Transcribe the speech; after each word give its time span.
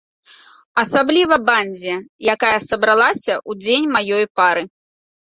Асабліва 0.83 1.35
бандзе, 1.49 1.95
якая 2.35 2.53
сабралася 2.69 3.33
ў 3.49 3.65
дзень 3.65 3.87
маёй 3.97 4.25
пары. 4.41 4.63